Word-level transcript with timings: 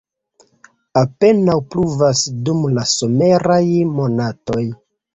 Apenaŭ 1.01 1.59
pluvas 1.75 2.23
dum 2.49 2.67
la 2.81 2.89
someraj 2.97 3.63
monatoj. 3.95 4.69